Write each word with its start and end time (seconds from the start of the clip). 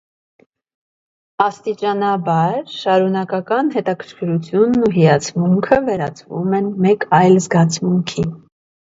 Աստիճանաբար, 1.43 2.55
շարունակական 2.77 3.69
հետաքրքրությունն 3.75 4.87
ու 4.87 4.89
հիացմունքը 4.95 5.79
վերածվում 5.91 6.57
են 6.61 6.73
մեկ 6.87 7.07
այլ 7.19 7.39
զգացմունքի։ 7.45 8.25